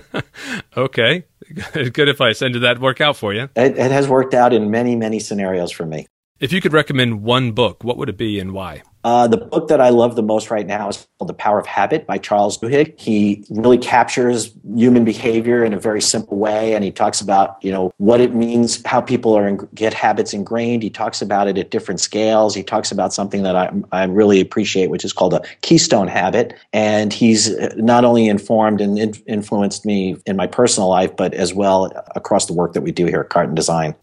[0.76, 1.24] okay.
[1.72, 2.42] Good advice.
[2.42, 3.48] And did that work out for you?
[3.54, 6.06] It, it has worked out in many, many scenarios for me.
[6.38, 8.82] If you could recommend one book, what would it be and why?
[9.04, 11.64] Uh, the book that I love the most right now is called The Power of
[11.64, 13.00] Habit by Charles Duhigg.
[13.00, 17.70] He really captures human behavior in a very simple way, and he talks about you
[17.70, 20.82] know what it means, how people are in, get habits ingrained.
[20.82, 22.54] He talks about it at different scales.
[22.54, 26.52] He talks about something that I, I really appreciate, which is called a keystone habit.
[26.72, 31.54] And he's not only informed and in, influenced me in my personal life, but as
[31.54, 33.94] well across the work that we do here at Karten Design.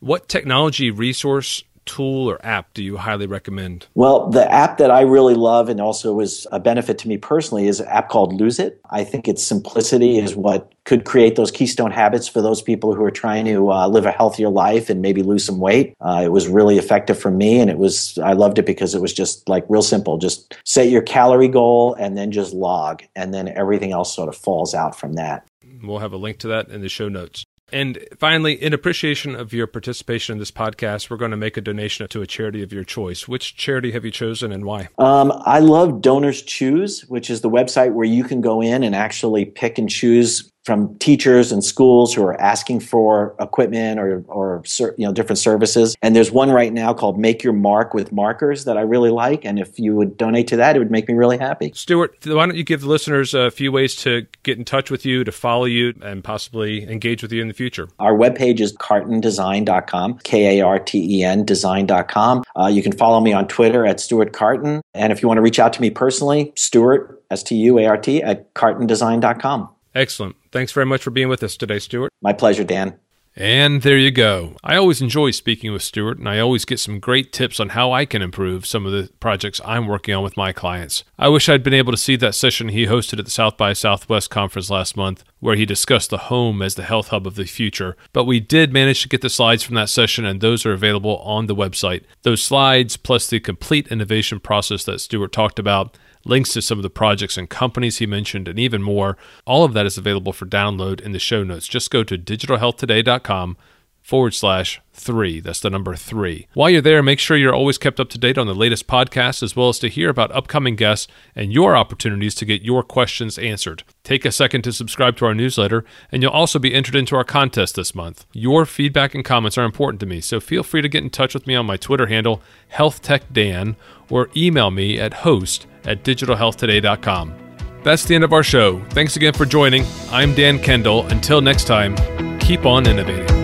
[0.00, 3.86] What technology resource tool or app do you highly recommend?
[3.94, 7.66] Well, the app that I really love and also was a benefit to me personally
[7.66, 8.80] is an app called Lose It.
[8.90, 13.04] I think its simplicity is what could create those keystone habits for those people who
[13.04, 15.94] are trying to uh, live a healthier life and maybe lose some weight.
[16.00, 19.00] Uh, it was really effective for me, and it was I loved it because it
[19.00, 20.18] was just like real simple.
[20.18, 24.36] Just set your calorie goal and then just log, and then everything else sort of
[24.36, 25.46] falls out from that.
[25.82, 27.44] We'll have a link to that in the show notes.
[27.72, 31.60] And finally, in appreciation of your participation in this podcast, we're going to make a
[31.60, 33.26] donation to a charity of your choice.
[33.26, 34.88] Which charity have you chosen and why?
[34.98, 38.94] Um, I love Donors Choose, which is the website where you can go in and
[38.94, 44.62] actually pick and choose from teachers and schools who are asking for equipment or, or
[44.96, 45.96] you know different services.
[46.02, 49.44] And there's one right now called Make Your Mark with markers that I really like.
[49.44, 51.72] And if you would donate to that, it would make me really happy.
[51.74, 55.04] Stuart, why don't you give the listeners a few ways to get in touch with
[55.04, 57.88] you, to follow you, and possibly engage with you in the future?
[57.98, 62.44] Our webpage is kartendesign.com, K A R T E N design.com.
[62.58, 64.80] Uh, you can follow me on Twitter at Stuart Karten.
[64.94, 67.86] And if you want to reach out to me personally, Stuart, S T U A
[67.86, 69.68] R T, at kartendesign.com.
[69.94, 70.36] Excellent.
[70.50, 72.10] Thanks very much for being with us today, Stuart.
[72.22, 72.98] My pleasure, Dan.
[73.34, 74.56] And there you go.
[74.62, 77.90] I always enjoy speaking with Stuart, and I always get some great tips on how
[77.90, 81.02] I can improve some of the projects I'm working on with my clients.
[81.18, 83.72] I wish I'd been able to see that session he hosted at the South by
[83.72, 87.46] Southwest conference last month, where he discussed the home as the health hub of the
[87.46, 87.96] future.
[88.12, 91.16] But we did manage to get the slides from that session, and those are available
[91.18, 92.04] on the website.
[92.24, 96.82] Those slides, plus the complete innovation process that Stuart talked about, links to some of
[96.82, 99.16] the projects and companies he mentioned, and even more.
[99.46, 101.68] All of that is available for download in the show notes.
[101.68, 103.56] Just go to digitalhealthtoday.com
[104.02, 105.40] forward slash three.
[105.40, 106.48] That's the number three.
[106.54, 109.42] While you're there, make sure you're always kept up to date on the latest podcasts
[109.42, 113.38] as well as to hear about upcoming guests and your opportunities to get your questions
[113.38, 113.84] answered.
[114.02, 117.24] Take a second to subscribe to our newsletter, and you'll also be entered into our
[117.24, 118.26] contest this month.
[118.32, 121.32] Your feedback and comments are important to me, so feel free to get in touch
[121.32, 122.42] with me on my Twitter handle,
[122.74, 123.76] HealthTechDan,
[124.12, 127.34] or email me at host at digitalhealthtoday.com.
[127.82, 128.78] That's the end of our show.
[128.90, 129.84] Thanks again for joining.
[130.10, 131.06] I'm Dan Kendall.
[131.08, 131.96] Until next time,
[132.38, 133.41] keep on innovating.